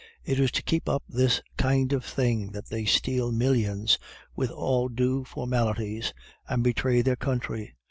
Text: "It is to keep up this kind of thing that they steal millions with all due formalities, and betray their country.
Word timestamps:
"It 0.25 0.39
is 0.39 0.49
to 0.53 0.63
keep 0.63 0.89
up 0.89 1.03
this 1.07 1.43
kind 1.57 1.93
of 1.93 2.03
thing 2.03 2.53
that 2.53 2.65
they 2.69 2.85
steal 2.85 3.31
millions 3.31 3.99
with 4.35 4.49
all 4.49 4.89
due 4.89 5.23
formalities, 5.25 6.11
and 6.49 6.63
betray 6.63 7.03
their 7.03 7.15
country. 7.15 7.75